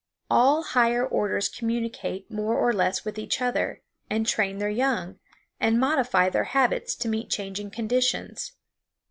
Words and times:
All 0.31 0.63
higher 0.63 1.05
orders 1.05 1.47
communicate 1.47 2.31
more 2.31 2.57
or 2.57 2.73
less 2.73 3.05
with 3.05 3.19
each 3.19 3.39
other, 3.39 3.83
and 4.09 4.25
train 4.25 4.57
their 4.57 4.65
young, 4.67 5.19
and 5.59 5.79
modify 5.79 6.27
their 6.27 6.45
habits 6.57 6.95
to 6.95 7.07
meet 7.07 7.29
changing 7.29 7.69
conditions. 7.69 8.53